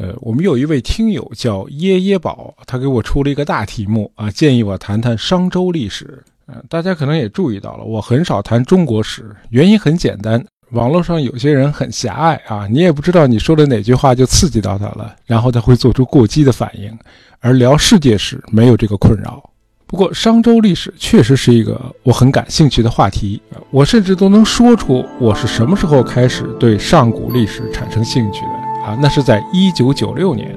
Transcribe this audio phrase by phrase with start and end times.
[0.00, 6.22] 呃，我们有一位听友叫耶耶宝，他给我出了一个大题目啊，建议我谈谈商周历史。
[6.46, 16.90] 呃，大家可能也注意到了，我很少谈中国史，原因很简单，网络上有些人很狭隘啊，你也不知道你说的哪句话就刺激到他了，然后他会做出过激的反应。
[17.40, 19.50] 而聊世界史没有这个困扰。
[19.86, 23.38] 不过商周历史确实是一个我很感兴趣的话题，
[23.70, 30.54] 我甚至都能说出我是什么时候开始对上古历史产生兴趣的啊，那是在一九九六年。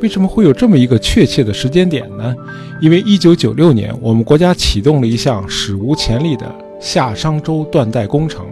[0.00, 2.34] 为什么会有这么一个确切的时间点呢？
[2.80, 6.44] 因为一九九六年我们国家启动了一项史无前例的
[6.80, 8.44] 夏商周断代工程，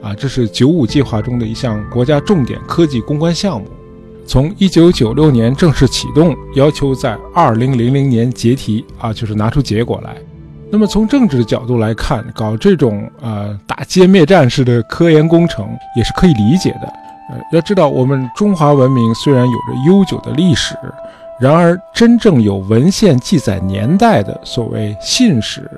[0.00, 3.66] 啊，这是九五计划中的一项国家重点科技攻关项目。
[4.24, 10.16] 从一九九六年正式启动，要求在二零零零年结题啊，就是拿出结果来。
[10.70, 17.01] 那么从政治的角度来看，搞这种呃打歼灭战式的科研工程也是可以理解的。
[17.52, 20.74] 要知道我们中华文明虽然有着悠久的历史，
[21.40, 25.70] 然而真正有文献记载年代的所谓信史，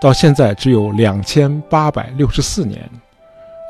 [0.00, 2.80] 到现在只有两千八百六十四年。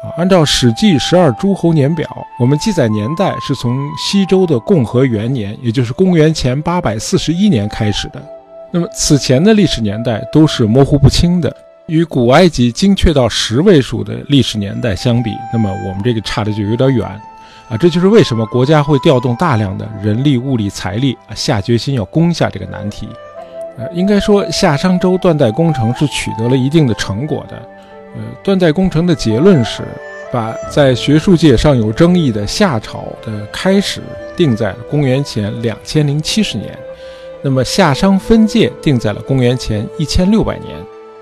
[0.03, 2.07] 啊按照《史记·十二诸侯年表》，
[2.39, 8.23] 我们记载年代是从西周的共和元年，也就是公元前八百四十一年开始的。
[8.71, 11.55] 那么此前的历史年代都是模糊不清的，
[11.87, 17.07] 与古埃及精确到十位数的历史年代相比，那么我们这个差的就有点远
[17.69, 17.77] 啊！
[17.79, 23.09] 这就是为什么国家会调动大量的人力、物力、财力啊，下决心要攻下这个难题。
[23.79, 27.57] 呃，应该说夏商周断代工程是取得了一定的成果的。
[28.17, 29.85] 呃，断代工程的结论是，
[30.33, 34.01] 把在学术界尚有争议的夏朝的开始
[34.37, 36.77] 定在了公元前两千零七十年，
[37.43, 40.75] 那么夏商分界定在了公元前一千六百年，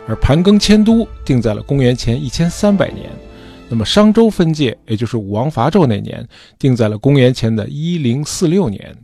[0.07, 3.09] 而盘庚迁都定在了公元前一千三百年，
[3.69, 6.27] 那么商周分界，也就是武王伐纣那年，
[6.59, 8.95] 定在了公元前的一零四六年。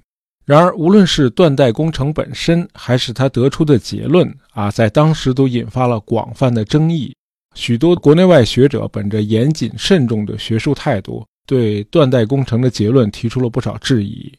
[0.45, 7.15] 然而，无论是断代工程本身，还是他得出的结论啊，在当时都引发了广泛的争议。
[7.55, 14.33] 许多国内外学者本着严谨慎重的学术态度，对断代工程的结论提出了不少质疑。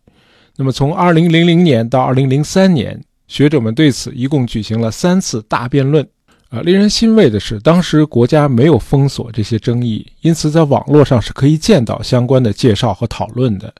[0.58, 6.08] 那么，从2000年到2003年，学者们对此一共举行了三次大辩论。
[6.52, 13.74] 啊，令人欣慰的是，当时国家没有封锁这些争议，因此在网络上是可以见到相关的介绍和讨论的。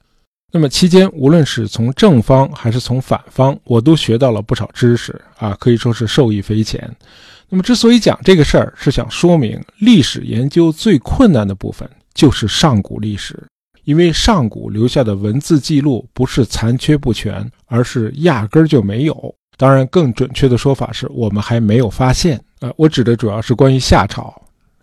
[0.54, 6.90] 那么期间，无论是从正方还是从反方，我都学到了不少知识啊，可以说是受益匪浅。
[7.50, 13.38] 那么，之所以讲这个事儿，是想说明历史研究最困难的部分就是上古历史，
[13.84, 19.36] 因为上古留下的文字记录不是残缺不全，而是压根儿就没有。
[19.58, 22.40] 当然，更准确的说法是我们还没有发现。
[22.60, 24.34] 呃，我指的主要是关于夏朝。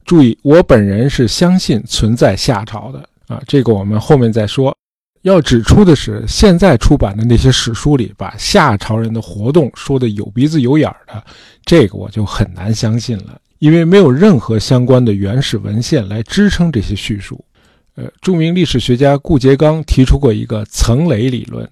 [0.04, 4.74] 注意，我本人是相信存在夏朝的啊，这个我们后面再说。
[5.22, 11.22] 要指出的是，现在出版的那些史书里，把夏朝人的活动说的有鼻子有眼儿的，
[11.64, 17.44] 这个我就很难相信了，因为没有任何相关的原始文献来支撑这些叙述。
[17.96, 21.68] 呃，著名历史学家顾颉刚提出过一个层累理论，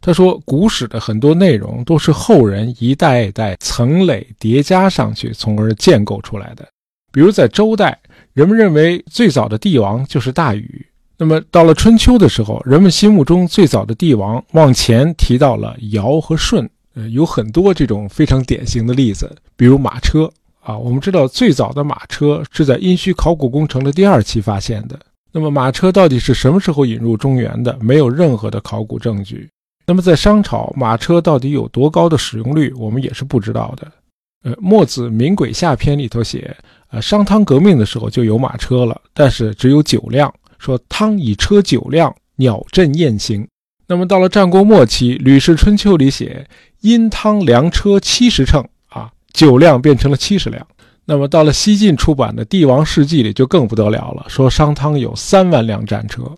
[0.00, 6.66] 他说，古史的很多内容都是后人一代一代层累叠加上去，从而建构出来的。
[7.10, 7.98] 比如在周代，
[8.32, 10.86] 人们认为最早的帝王就是大禹。
[11.16, 20.30] 那么到了春秋的时候，人们心目中最早的帝王往前提到了尧和舜，呃，有很多这种非常典型的例子，比如马车
[20.60, 20.78] 啊。
[20.78, 24.96] 我们知道最早的马车是在殷墟考古工程的第二期发现的。
[25.32, 27.76] 那么马车到底是什么时候引入中原的？
[27.80, 29.48] 没有任何的考古证据。
[29.88, 32.70] 那么在商朝，马车到底有多高的使用率？
[32.74, 33.90] 我们也是不知道的。
[34.44, 36.54] 呃，墨子《民轨下篇》里头写，
[36.90, 40.30] 呃，商汤革命的时候就有马车了，但是只有九辆。
[40.58, 43.48] 说汤以车九辆，鸟阵雁行。
[43.86, 46.46] 那么到了战国末期，《吕氏春秋》里写，
[46.82, 50.66] 因汤量车七十乘，啊，九辆变成了七十辆。
[51.06, 56.30] 那么到了西晋出版的《帝王世纪》里就更不得了了，说商汤有三万辆战车。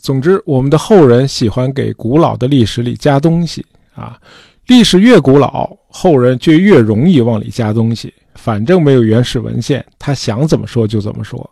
[0.00, 3.64] 总之，我们的后人喜欢给古老的历史里加东西
[3.94, 4.18] 啊，
[4.66, 8.12] 历史越古老，后人就越容易往里加东西。
[8.34, 11.50] 反正没有原始文献，他想怎么说就怎么说。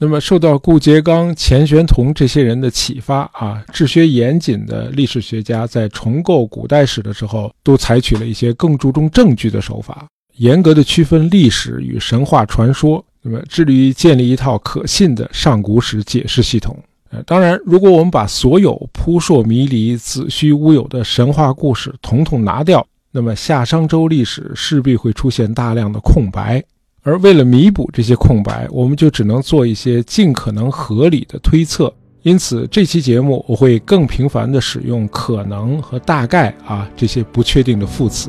[0.00, 13.04] 那么，受到顾颉刚、钱玄同这些人的启发啊，治学严谨的历史学家在重构古代史的时候，都采取了一些更注重证据的手法，严格的区分历史与神话传说。
[13.22, 16.78] 那么，致力于建立一套可信的上古史解释系统。
[17.10, 26.62] 呃，当然，如果我们把所有扑朔迷离、子虚乌有的神话故事统统拿掉，那么夏商周历史势必会出现大量的空白。
[27.02, 31.90] 而为了弥补这些空白，我们就只能做一些尽可能合理的推测，
[32.20, 38.28] 因此这期节目我会更频繁地使用“可能”和“大概”啊这些不确定的副词。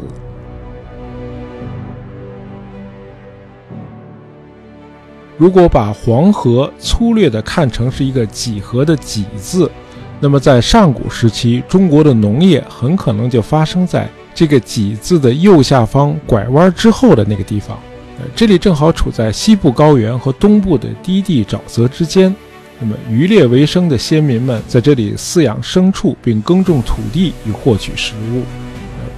[5.40, 9.72] 如果把黄河粗略地看成是一个几何的“几”字，
[10.20, 17.80] 那么在上古时期，中国的农业很可能就发生在这个“几”字的右下方拐弯之后的那个地方。
[18.20, 22.36] 呃，这里正好处在西部高原和东部的低地沼泽之间。
[22.78, 28.44] 那么渔猎为生的先民们在这里饲养牲畜，并耕种土地以获取食物。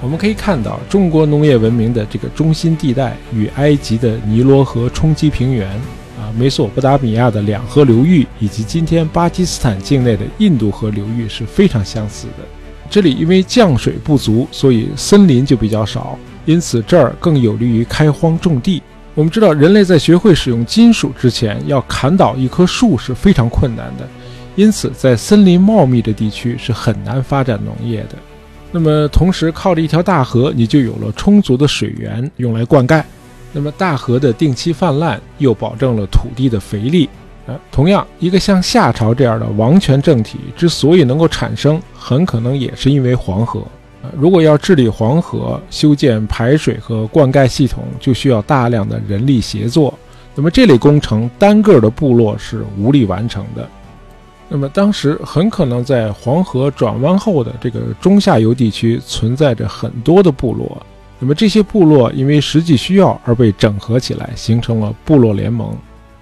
[0.03, 5.67] 我们可以看到，中国农业文明的这个中心地带与埃及的尼罗河冲积平原。
[6.21, 12.45] 啊美索不达米亚的两河流域以及今天巴基斯坦境内的印度河流域是非常相似的。
[12.89, 18.81] 这里因为降水不足，所以森林就比较少，因此这儿更有利于开荒种地。
[19.13, 24.07] 我们知道，人类在学会使用金属之前，要砍倒一棵树是非常困难的，
[24.55, 28.15] 因此在森林茂密的地区是很难发展农业的。
[28.71, 33.03] 那么，同时靠着一条大河，你就有了充足的水源用来灌溉。
[33.51, 37.09] 那么大河的定期泛滥又保证了土地的肥力。
[37.47, 43.63] 呃，同样，一个像夏朝这样的王权政体之所以能够产生，很可能也是因为黄河。
[44.03, 49.93] 呃，如果要治理黄河，修建排水和灌溉系统，就需要大量的人力协作。
[50.35, 53.67] 那么这类工程单个的部落是无力完成的。
[54.47, 60.81] 那么当时很可能在黄河转弯后的这个中下游地区存在着很多的部落。
[61.21, 65.73] 那么这些部落因为实际需要而被整合起来，形成了部落联盟。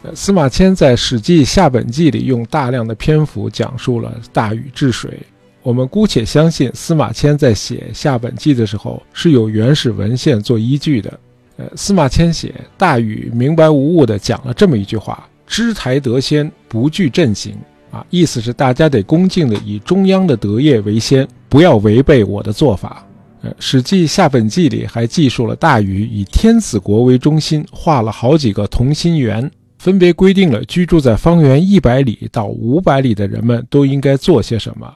[0.04, 5.18] 呃，司马迁在《史记·夏本纪》里用大量的篇幅讲述了大禹治水。
[5.64, 11.20] 我们姑且相信司马迁在写《夏本纪》的时候是有原始文献做依据的。
[11.58, 17.58] 呃，司马迁写大禹明白无误地讲了这么一句话：“知台得先，不惧阵型。”
[17.92, 23.04] 啊，意思是大家得恭敬地以中央的德业为先，不要违背我的做法。
[23.58, 34.94] 《史记·下本纪》里还记述了大禹以天子国为中心，画了好几个同心圆，分别规定了居住在方圆一百里到五百里的人们都应该做些什么。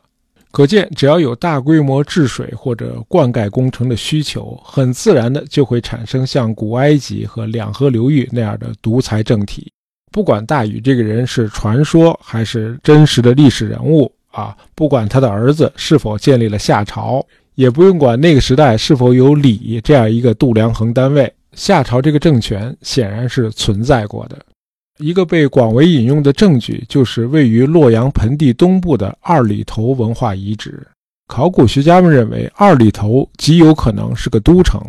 [0.52, 9.72] 可见，只要有大规模治水或者灌溉工程的需求，很自然的就会产生像古埃及和两河流域那样的独裁政体。
[10.12, 17.26] 不管大禹这个人是传说还是真实的历史人物啊，不管他的儿子是否建立了夏朝。
[17.56, 24.38] 也不用管那个时代是否有礼这样一个度量衡单位，夏朝这个政权显然是存在过的。
[25.00, 30.86] 一个被广为引用的证据就是位于洛阳盆地东部的二里头文化遗址。
[31.28, 34.80] 考古学家们认为，二里头极有可能是个都城。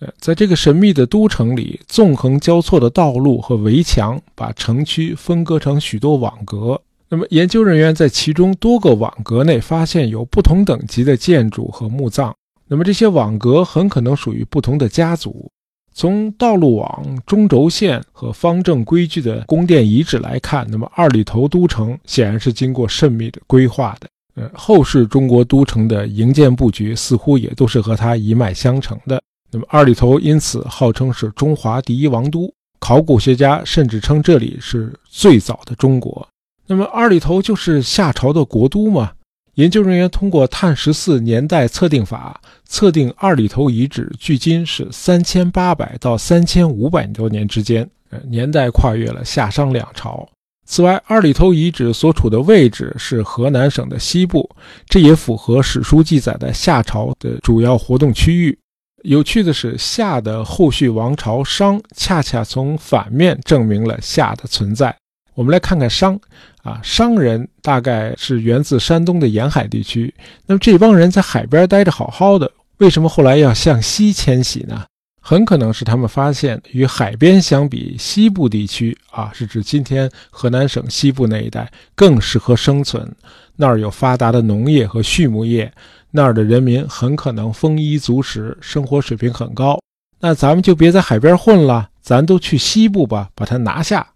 [0.00, 6.80] 呃，在这个神秘的都城里，纵横交错的道路和围墙把城区分割成许多网格。
[7.12, 12.32] 那么，研究人员在其中多个网格内发现有不同等级的建筑和墓葬。
[12.68, 15.50] 那么，这些网格很可能属于不同的家族。
[15.92, 24.08] 从道路网、中轴线和方正规矩的宫殿遗址来看，那么二里头都城显然是经过慎密的规划的。
[24.36, 29.20] 呃，后世中国都城的营建布局似乎也都是和它一脉相承的。
[29.50, 32.48] 那么，二里头因此号称是中华第一王都。
[32.78, 36.26] 考古学家甚至称这里是最早的中国。
[36.70, 39.10] 那么二里头就是夏朝的国都吗？
[39.54, 50.24] 研究人员通过碳十四年代测定法测定二里头遗址距今是三千八百到三千五百多年之间，呃，年代跨越了夏商两朝。
[50.64, 54.48] 此外，二里头遗址所处的位置是河南省的西部，
[54.86, 58.56] 这也符合史书记载的夏朝的主要活动区域。
[59.02, 64.96] 有趣的是，夏的后续王朝商恰恰从反面证明了夏的存在。
[65.40, 66.20] 我们来看看商，
[66.62, 70.12] 啊，商人大概是源自山东的沿海地区。
[70.44, 74.84] 那么这帮人在海边待着好好的，为什么后来要向西迁徙呢？
[75.22, 83.10] 很可能是他们发现，与海边相比，西部地区啊，是指今天河南省西部那一带更适合生存。
[83.56, 85.72] 那儿有发达的农业和畜牧业，
[86.10, 89.80] 那儿的人民很可能丰衣足食，生活水平很高。
[90.20, 94.06] 那咱们就别在海边混了，咱都去西部吧，把它拿下。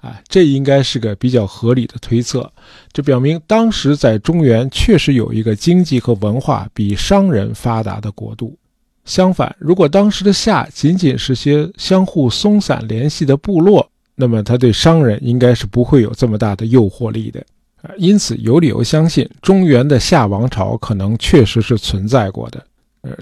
[0.00, 2.50] 啊，这应该是个比较合理的推测。
[2.92, 8.56] 这表明当时在中原确实有一个经济和文化比商人发达的国度。
[9.04, 17.40] 相反，如果当时的夏仅仅是些相互松散联系的部落，那么他对商人应该是不会有这么大的诱惑力的。
[17.82, 22.64] 啊，因此有理由相信中原的夏王朝可能确实是存在过的。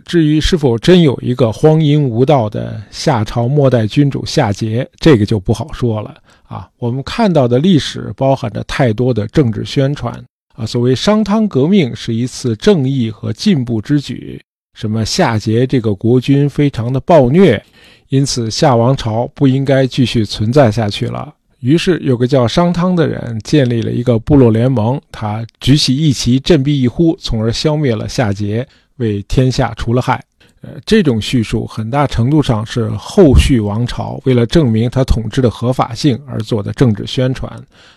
[0.04, 6.14] 至于是否真有一个荒淫无道的夏朝末代君主夏桀，这个就不好说了
[6.44, 6.68] 啊。
[6.78, 10.14] 我们看到的历史包含着太多的政治宣传
[10.54, 10.64] 啊。
[10.64, 14.40] 所谓商汤革命是一次正义和进步之举，
[14.74, 17.62] 什么夏桀这个国君非常的暴虐，
[18.08, 21.34] 因此夏王朝不应该继续存在下去了。
[21.60, 28.66] 于是有个叫商汤的人建立了一个部落联盟，他举起义旗振臂一呼，从而消灭了夏桀。
[28.98, 30.22] 为天下除了害，
[30.60, 37.50] 呃，这种叙述很大程度上是后续王朝为了证明他统治的合法性而做的政治宣传，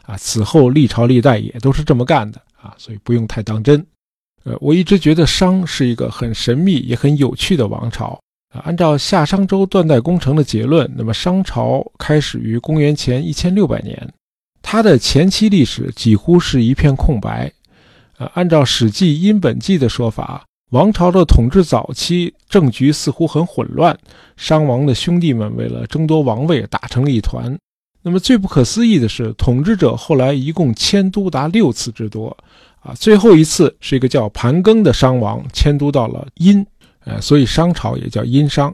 [0.05, 3.85] 啊，此后历朝历代也都是这么干的，啊，所以不用太当真。
[4.43, 8.19] 呃，我一直觉得商是一个很神秘也很有趣的王朝，
[8.53, 14.13] 啊，按照夏商周断代工程的结论，那么商朝开始于公元前一千六百年，
[14.61, 17.51] 它的前期历史几乎是一片空白，
[18.17, 20.43] 啊，按照《史记·殷本纪》的说法。
[20.71, 23.97] 王朝的统治早期政局似乎很混乱，
[24.35, 27.57] 商王的兄弟们为了争夺王位打成了一团。
[28.01, 32.35] 那么最不可思议的是，统治者后来一共迁都达六次之多，
[32.81, 36.65] 啊，最后一次是一个叫盘庚的商王迁都到了殷，
[37.05, 38.73] 呃，所以商朝也叫殷商。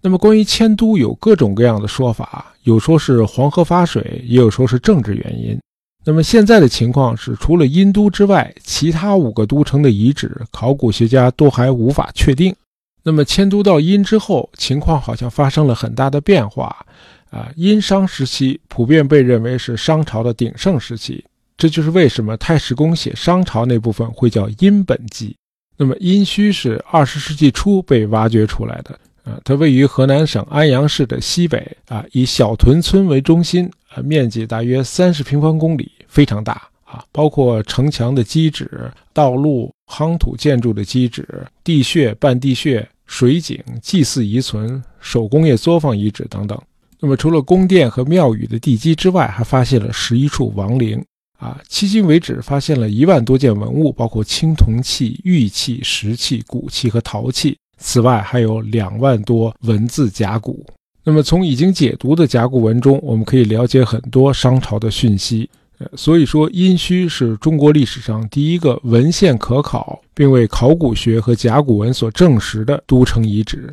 [0.00, 5.58] 那么关于迁都有各种各样的说法，有说是黄河发水，也有说是政治原因。
[6.06, 12.54] 那么现在的情况是，除了殷都之外，其他五个都城的遗址，考古学家都还无法确定。
[13.02, 16.86] 那么迁都到殷之后，情况好像发生了很大的变化。
[17.30, 21.24] 啊，殷商时期普遍被认为是商朝的鼎盛时期，
[21.56, 25.30] 这就是为什么太史公写商朝那部分会叫《殷本纪》。
[25.76, 35.90] 那么殷墟是二十世纪初被挖掘出来的，啊，它位于河南省安阳市的西北，啊，以小屯村为中心，啊，面积大约三十平方公里。
[36.16, 46.58] 非常大啊，包括城墙的基址、道路、夯土建筑的基址、地穴、半地穴、水井、祭祀遗存、手工业作坊遗址等等。
[46.98, 51.04] 那么，除了宫殿和庙宇的地基之外，还发现了十一处王陵
[51.38, 51.60] 啊。
[51.68, 57.58] 迄今为止，发现了一万多件文物，包括青铜器、玉器、石器、骨器和陶器。
[57.78, 60.64] 此外，还有两万多文字甲骨。
[61.04, 65.50] 那么，从已经解读的甲骨文中，我们可以了解很多商朝的讯息。
[65.94, 73.70] 所以说，殷墟是中国历史上第一个文献可考，并为考古学和甲骨文所证实的都城遗址。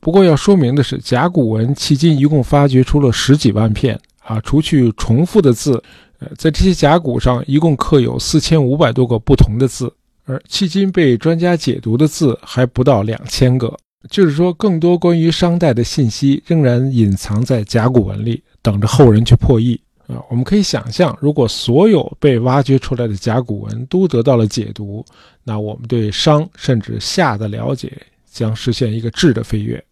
[0.00, 5.82] 不过要说明的是，甲骨文迄今一共发掘出了十几万片啊，除去重复的字，
[6.18, 9.92] 呃，在这些甲骨上一共刻有四千五百多个不同的字，
[10.24, 13.74] 而迄今被专家解读的字还不到两千个。
[14.10, 19.80] 就是说，更多关于商代的信息仍然隐藏在甲骨文里，等着后人去破译。
[20.06, 25.04] 啊，我们可以想象，如果所有被挖掘出来的甲骨文都得到了解读，
[25.42, 27.92] 那我们对商甚至夏的了解
[28.30, 29.82] 将实现一个质的飞跃。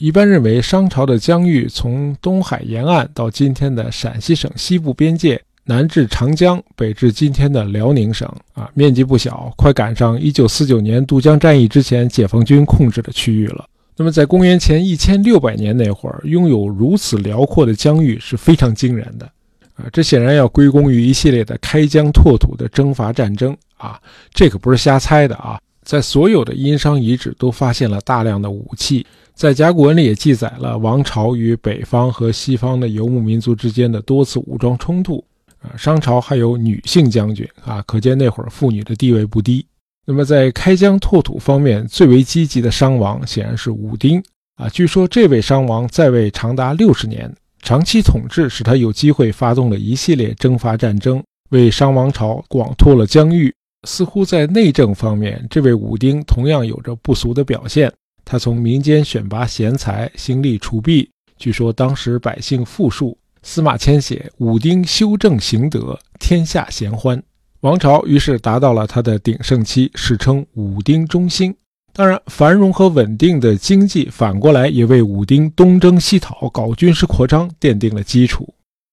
[0.00, 13.64] 一般认为，商朝的疆域从东海沿岸到今天的陕西省西部边界，南至长江，北至今天的辽宁省，啊，面积不小，快赶上1949年渡江战役之前解放军控制的区域了。
[13.96, 19.26] 那么，在公元前1600年那会儿，拥有如此辽阔的疆域是非常惊人的。
[19.76, 24.00] 啊，这显然要归功于一系列的开疆拓土的征伐战争啊，
[24.32, 25.60] 这可不是瞎猜的啊。
[25.84, 35.22] 在所有的殷商遗址都发现了大量的武器，在甲骨文里也记载了王朝与北方和西方的游牧民族之间的多次武装冲突。
[35.58, 39.64] 啊，商朝还有女性将军啊，可见那会儿妇女的地位不低。
[40.04, 44.22] 那么在开疆拓土方面最为积极的商王显然是武丁
[44.56, 47.32] 啊，据说这位商王在位长达六十年。
[47.66, 51.20] 长期统治使他有机会发动了一系列征伐战争，
[51.50, 53.52] 为商王朝广拓了疆域。
[53.88, 57.92] 似乎在内政方面，这位武丁同样有着不俗的表现。
[58.24, 61.10] 他从民间选拔贤才，兴利除弊。
[61.38, 63.18] 据说当时百姓富庶。
[63.42, 67.20] 司马迁写：“武丁修正行德，天下咸欢。”
[67.62, 71.52] 王朝于是达到了他的鼎盛期，史称武丁中兴。
[71.96, 78.52] 当然，繁荣和稳定的经济反过来也为武丁东征西讨、搞军事扩张奠定了基础。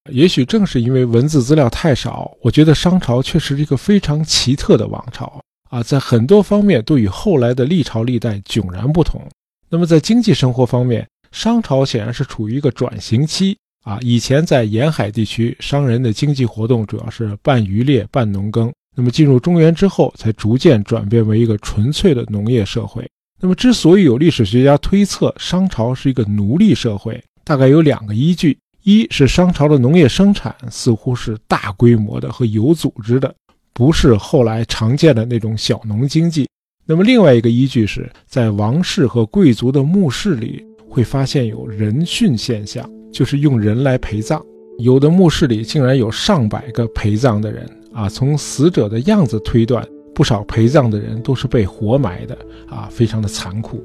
[0.09, 9.21] 也许正是因为文字资料太少，我觉得商朝确实是一个非常奇特的王朝啊，在很多方面都与后来的历朝历代迥然不同。
[9.67, 13.99] 那么在经济生活方面，商朝显然是处于一个转型期啊。
[13.99, 18.71] 以前在沿海地区，商人的经济活动主要是半渔猎、半农耕。
[18.95, 23.09] 那么进入中原之后，才逐渐转变为一个纯粹的农业社会。
[23.39, 33.33] 那么，之所以有历史学家推测商朝是一个奴隶社会，大概有两个依据：一是商朝的农业生产似乎是大规模的和有组织的，
[33.73, 36.45] 不是后来常见的那种小农经济；
[36.85, 44.41] 那么另外一个依据是在王室和贵族的墓室里会发现有人殉现象，就是用人来陪葬。
[44.79, 48.09] 有的墓室里竟然有上百个陪葬的人啊！
[48.09, 52.37] 从死者的样子推断，不少陪葬的人都是被活埋的
[52.69, 53.83] 啊，非常的残酷。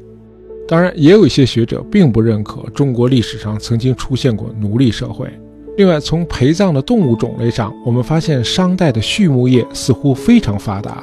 [0.67, 5.31] 当然，也有一些学者并不认可中国历史上曾经出现过奴隶社会。
[5.77, 11.03] 另外，从陪葬的动物种类上，我们发现商代的畜牧业似乎非常发达。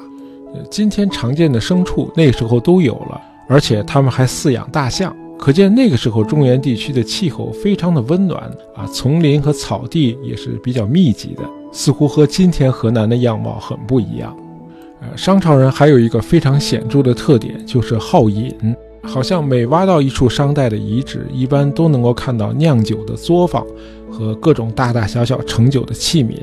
[0.69, 8.43] 今天常见的牲畜那时候都有了，而且他们还饲养大象，可见那个时候中原地区的气候非常的温暖
[8.75, 11.43] 啊，丛林和草地也是比较密集的，
[11.75, 14.33] 似乎和今天河南的样貌很不一样。
[15.01, 18.55] 呃，商朝人还有一个非常显著的特点，就是好饮，
[19.03, 23.61] 好像每挖到一处商代的遗址，一般都能够看到酿酒的作坊
[24.09, 26.37] 和各种大大小小盛酒的器皿。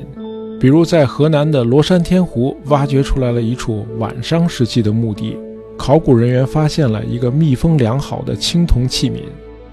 [0.59, 5.35] 比如在河南的罗山天湖挖掘出来了一处晚商时期的墓地，
[5.75, 9.23] 考古人员发现了一个密封良好的青铜器皿，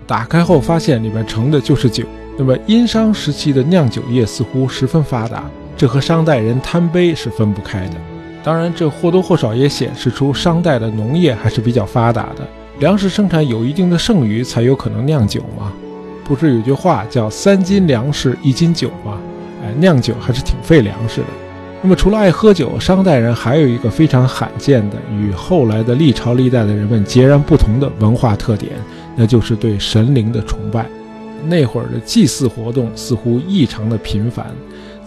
[0.06, 2.04] 打开后发现里面盛的就是酒。
[2.42, 5.44] 那么殷商时期的酿酒业似乎十分发达，
[5.76, 7.96] 这和商代人贪杯是分不开的。
[8.42, 15.70] 当然，这或多或少也显示出商代的农业还是比较发达的，粮食生产有一定的剩余才有可能酿酒嘛。
[16.24, 19.18] 不是有句话叫“三斤粮食一斤酒”吗？
[19.62, 21.26] 哎，酿酒还是挺费粮食的。
[21.82, 28.72] 那么，除了爱喝酒，商代人还有一个非常罕见的、与后来的历朝历代的人们截然不同的文化特点，
[29.14, 30.86] 那就是对神灵的崇拜。
[31.48, 34.54] 那会儿的祭祀活动似乎异常的频繁，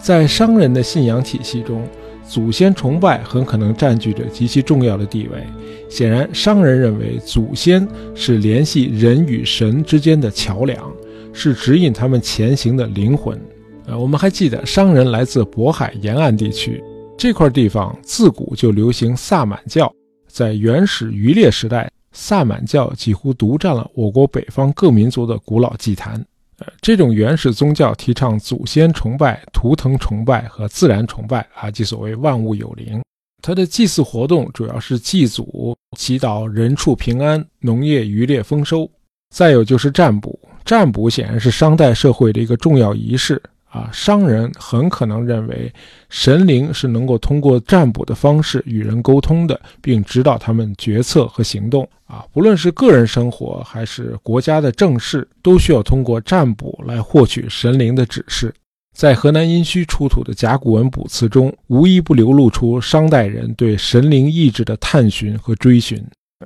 [0.02, 1.82] 在商人的信仰体系中，
[2.28, 5.44] 祖先崇拜很可能占据着极其重要的地位。
[5.88, 10.92] 显然，商人认为祖先是联系人与神之间的桥梁，
[11.32, 13.40] 是指引他们前行的灵魂。
[13.86, 16.82] 呃，我们还记得商人来自渤海沿岸地区
[17.16, 19.92] 这块地方，自古就流行萨满教。
[20.26, 26.24] 在原始渔猎时代，萨满教几乎独占了我国北方各民族的古老祭坛。
[26.58, 33.02] 呃，这种原始宗教提倡祖先崇拜、图腾崇拜和自然崇拜啊，即所谓万物有灵。
[33.42, 38.88] 它的祭祀活动主要是祭祖、祈祷人畜平安、农业渔猎丰收。
[39.34, 43.42] 再有就是占卜，占卜显然是商代社会的一个重要仪式。
[43.74, 45.72] 啊，商人很可能认为
[46.08, 51.88] 神灵是能够通过占卜的方式与人沟通的，并指导他们决策和行动。
[52.06, 58.54] 啊，不论是个人生活还是国家的政事，都需要通过占卜来获取神灵的指示。
[58.96, 66.00] 在河南殷墟出土的甲骨文卜辞中，无一不流露出商代人对神灵意志的探寻和追寻。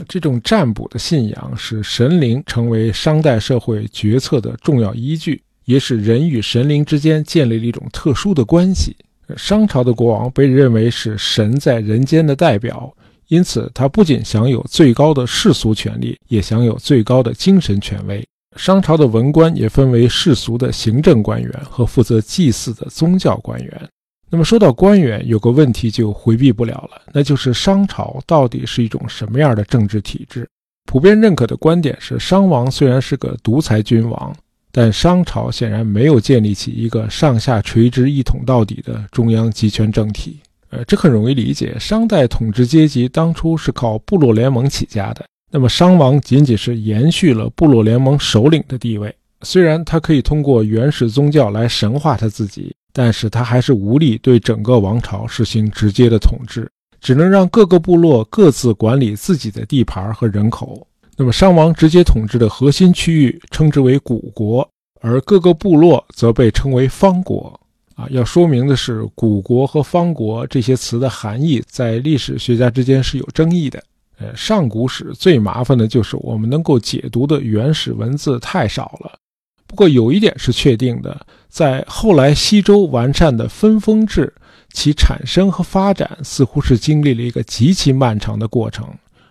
[0.09, 5.43] 这种占卜的信仰使神灵成为商代社会决策的重要依据。
[5.69, 8.97] 也使人与神灵之间建立了一种特殊的关系。
[9.37, 12.91] 商朝的国王被认为是神在人间的代表，
[13.27, 18.27] 因此他不仅享有最高的世俗权利，也享有最高的精神权威。
[18.57, 23.89] 商朝的文官也分为世俗的行政官员和负责祭祀的宗教官员。
[24.31, 30.49] 那么说到官员，有个问题就回避不了了，那就是商朝到底是一种什么样的政治体制？
[30.87, 34.35] 普遍认可的观点是，商王虽然是个独裁君王。
[34.71, 40.39] 但商朝显然没有建立起一个上下垂直、一统到底的中央集权政体。
[40.71, 41.75] 呃，这很容易理解。
[41.79, 49.15] 商代统治阶级当初是靠部落联盟起家的，那么商王仅仅是延续了部落联盟首领的地位。
[49.43, 60.87] 虽然他可以通过原始宗教来神化他自己，但是他还是无力对整个王朝实行直接的统治，只能让各个部落各自管理自己的地盘和人口。
[61.21, 64.67] 那么商王直接统治的核心区域称之为古国，
[65.01, 67.59] 而各个部落则被称为方国。
[67.97, 73.83] 啊，要说明的是，古国和方国这些词的含义在历史学家之间是有争议的。
[74.21, 79.19] 呃，上古史最麻烦的就是我们能够解读的原始文字太少了。
[79.67, 84.33] 不过有一点是确定的，在后来西周完善的分封制，
[84.73, 88.89] 其产生和发展似乎是经历了一个极其漫长的过程。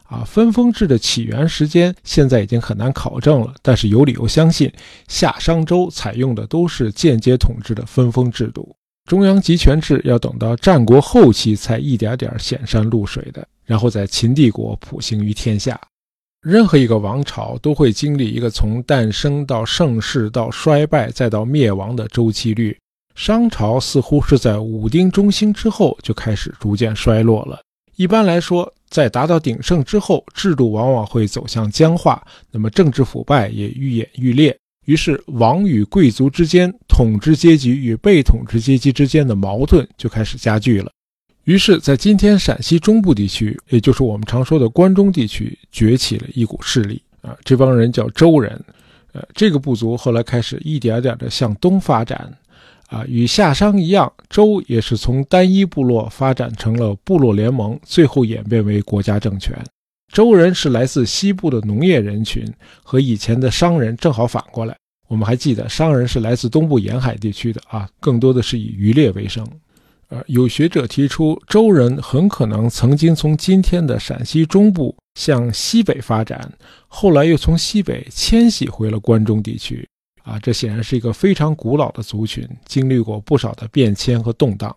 [0.08, 4.72] 啊，分封制的起源时间现在已经很难考证了，但是有理由相信，
[5.08, 8.74] 夏商周采用的都是间接统治的分封制度，
[9.06, 15.80] 中央集权制要等到战国后期才一点点显山露水的，然后在秦帝国普行于天下。
[16.42, 22.78] 任何一个王朝都会经历一个从诞生到盛世到衰败再到灭亡的周期率，
[23.16, 27.60] 商朝似乎是在武丁中兴之后就开始逐渐衰落了。
[27.98, 34.58] 一般来说，在达到鼎盛之后，制度往往会走向僵化，那么政治腐败也愈演愈烈。
[34.86, 40.90] 于是，王与贵族之间、统治阶级与被统治阶级之间的矛盾就开始加剧了。
[41.44, 48.58] 于是，在今天陕西中部地区，也就是我们常说的关中地区，崛起了一股势力啊，这帮人叫周人。
[49.12, 52.34] 呃，这个部族后来开始一点点的向东发展。
[52.88, 59.58] 啊，与夏商一样，周也是从单一部落发展成了部落联盟，最后演变为国家政权。
[60.14, 62.46] 周人是来自西部的农业人群，
[62.82, 64.76] 和以前的商人正好反过来。
[65.10, 69.46] 我们还记得，商人是来自东部沿海地区的啊，更多的是以渔猎为生。
[70.10, 76.50] 呃，有学者提出，周人很可能曾经从今天的陕西中部向西北发展，
[76.88, 79.86] 后来又从西北迁徙回了关中地区。
[80.28, 84.76] 啊，这显然是一个非常古老的族群，经历过不少的变迁和动荡。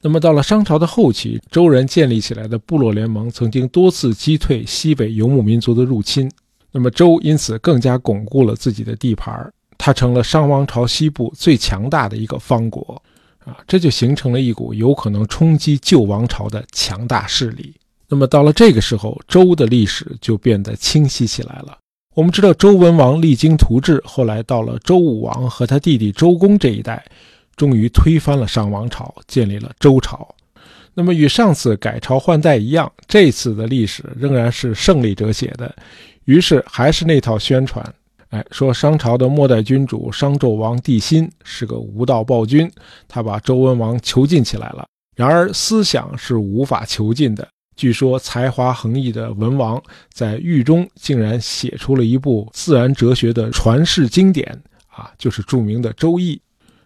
[0.00, 6.30] 那么到了商朝的后期，周人建立起来的部落联盟曾经多次击退西北游牧民族的入侵，
[6.70, 13.02] 那么周因此更加巩固了自己的地盘，它成了商王朝西部最强大的一个方国。
[13.44, 17.74] 啊，这就形成了一股有可能冲击旧王朝的强大势力。
[18.08, 21.76] 那么到了这个时候，周的历史就变得清晰起来了。
[22.14, 27.04] 我们知道周文王励精图治，后来到了周武王和他弟弟周公这一代，
[27.56, 30.32] 终于推翻了商王朝，建立了周朝。
[30.94, 35.74] 那么与上次改朝换代一样，这次的历史仍然是胜利者写的。
[36.24, 37.84] 于是还是那套宣传，
[38.28, 42.70] 哎，说商朝的末代君主商纣王帝辛是个无道暴君，
[43.08, 44.86] 他把周文王囚禁起来了。
[45.16, 47.48] 然而思想是无法囚禁的。
[47.76, 49.82] 据说才华横溢的文王
[50.12, 54.48] 在狱中竟然写出了一部自然哲学的传世经典
[54.88, 56.36] 啊，就是著名的《周易》。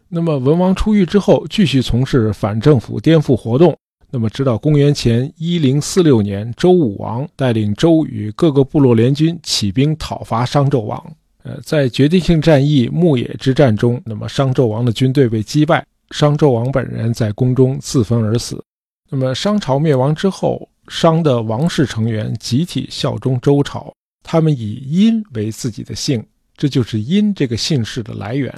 [0.09, 3.77] 那么文王出狱之后，继续从事反政府颠覆活动。
[4.11, 10.99] 那么直到公元前一零四六年，周武王带领周与各个部落联军起兵讨伐商纣王。
[11.43, 18.65] 呃，在决定性战役牧野之战中，那么商纣王的军队被击败，商纣王本人在宫中自焚而死。
[19.11, 20.67] 那么商朝灭亡之后。
[20.89, 26.25] 商的王室成员集体效忠周朝，他们以殷为自己的姓，
[26.57, 28.53] 这就是殷这个姓氏的来源。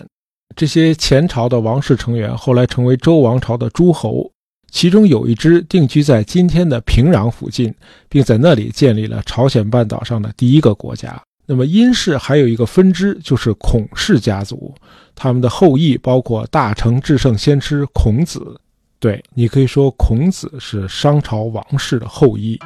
[0.57, 4.31] 这些前朝的王室成员后来成为周王朝的诸侯，
[4.71, 7.73] 其中有一支定居在今天的平壤附近，
[8.09, 11.21] 并在那里建立了朝鲜半岛上的第一个国家。
[11.47, 14.73] 那么殷氏还有一个分支，就是孔氏家族，
[15.14, 18.61] 他们的后裔包括大成至圣先师孔子。
[19.00, 22.58] 对你可以说，孔子是商朝王室的后裔。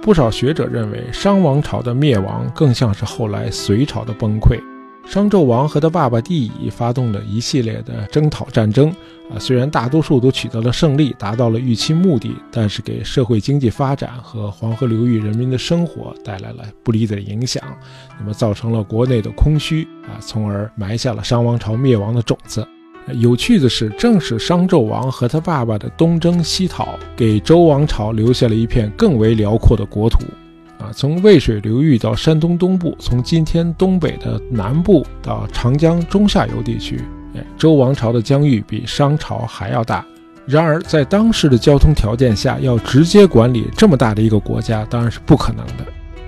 [0.00, 4.56] 不少学者认为，商王朝的灭亡更像是后来隋朝的崩溃。
[5.08, 8.90] 商纣王和他爸爸帝乙发动了一系列的征讨战争，
[9.30, 17.62] 啊，虽然大多数都取得了胜利，达到了预期目的，但是给社会经济发展和黄河流域人民的生活带来了不利的影响，
[18.20, 22.66] 那么造成了国内的空虚，啊，从而埋下了商王朝灭亡的种子。
[23.14, 30.18] 有趣的是，正是商纣王和他爸爸的东征西讨，给周王朝留下了一片更为辽阔的国土。
[30.78, 37.00] 啊，从渭水流域到山东东部，从今天东北的南部到长江中下游地区，
[37.34, 40.04] 哎，周王朝的疆域比商朝还要大。
[40.46, 45.84] 然而，在当时的交通条件下，要直接管理这么大的一个国家，当然是不可能的，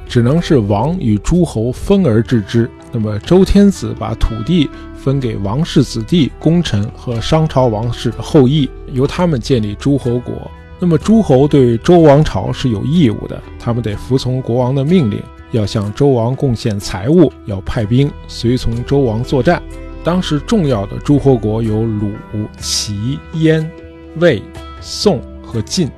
[0.07, 2.69] 只能是王与诸侯分而治之。
[2.93, 10.51] 那么，周天子把土地分给王室子弟、功臣和商朝王室的后裔，由他们建立诸侯国。
[10.81, 19.63] 那么诸侯对周王朝是有义务的，他们得服从国王的命令，要向周王贡献财物，要派兵随从周王作战。
[20.03, 22.13] 当时重要的诸侯国有鲁、
[22.59, 23.71] 齐、燕、
[24.17, 24.43] 魏、
[24.81, 25.91] 宋和晋。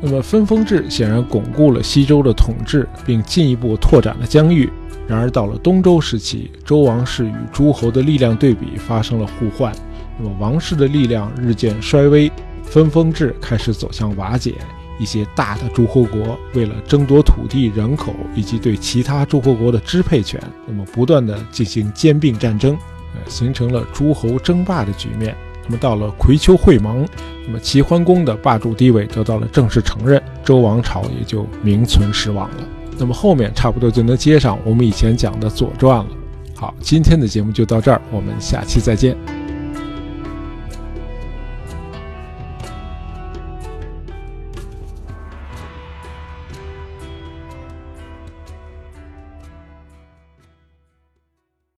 [0.00, 4.70] 那么分封制显然巩固了西周的统治，并进一步拓展了疆域。
[5.08, 9.72] 然而到了东周时期，周王室与诸侯的力量对比发生了互换，
[10.18, 12.30] 那么王室的力量日渐衰微。
[12.70, 14.56] 分封制开始走向瓦解，
[14.98, 22.76] 一些大的诸侯国为了争夺土地、人口以及对其他诸侯国的支配权，那么不断的进行兼并战争，
[23.14, 25.34] 呃，形成了诸侯争霸的局面。
[25.64, 27.08] 那么到了葵丘会盟，
[27.46, 32.56] 那么齐桓公的霸主地位得到了正式承认，周王朝也就名存实亡了。
[32.98, 36.06] 那么后面差不多就能接上我们以前讲的《左传》了。
[36.54, 39.37] 好，今天的节目就到这儿，我们下期再见。